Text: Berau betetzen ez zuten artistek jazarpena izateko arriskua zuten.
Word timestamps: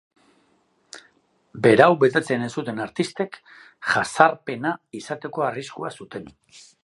Berau 1.67 1.89
betetzen 2.03 2.45
ez 2.47 2.49
zuten 2.61 2.81
artistek 2.87 3.37
jazarpena 3.93 4.75
izateko 5.01 5.49
arriskua 5.51 5.95
zuten. 6.01 6.29